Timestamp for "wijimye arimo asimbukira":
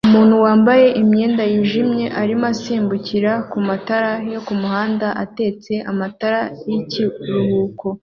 1.51-3.31